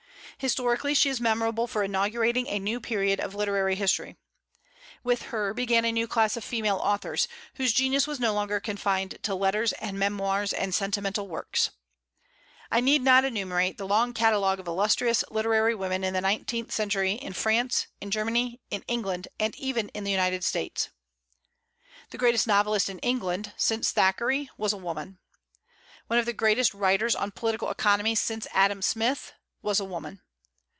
[0.37, 4.15] Historically she is memorable for inaugurating a new period of literary history.
[5.03, 7.27] With her began a new class of female authors,
[7.57, 11.69] whose genius was no longer confined to letters and memoirs and sentimental novels.
[12.71, 17.11] I need not enumerate the long catalogue of illustrious literary women in the nineteenth century
[17.11, 20.89] in France, in Germany, in England, and even in the United States.
[22.09, 25.19] The greatest novelist in England, since Thackeray, was a woman.
[26.07, 30.19] One of the greatest writers on political economy, since Adam Smith, was a woman.